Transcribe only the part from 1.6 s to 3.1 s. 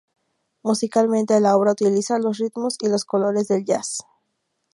utiliza los ritmos y los